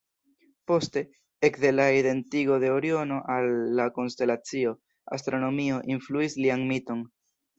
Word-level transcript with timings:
Poste, 0.69 1.01
ekde 1.49 1.69
la 1.73 1.85
identigo 1.97 2.57
de 2.63 2.71
Oriono 2.77 3.19
al 3.35 3.51
la 3.81 3.87
konstelacio, 3.99 4.73
astronomio 5.19 5.79
influis 5.97 6.41
lian 6.45 6.67
miton. 6.73 7.07